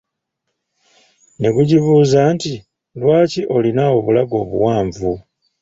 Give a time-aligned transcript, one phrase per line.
[1.39, 2.53] Negugibuuza nti,
[2.99, 5.09] lwaki olina obulago obuwanvu?